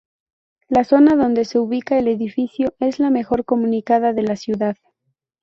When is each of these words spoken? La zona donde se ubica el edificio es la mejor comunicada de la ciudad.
La 0.67 0.83
zona 0.83 1.15
donde 1.15 1.45
se 1.45 1.59
ubica 1.59 1.99
el 1.99 2.07
edificio 2.07 2.73
es 2.79 2.97
la 2.97 3.11
mejor 3.11 3.45
comunicada 3.45 4.13
de 4.13 4.23
la 4.23 4.35
ciudad. 4.35 4.75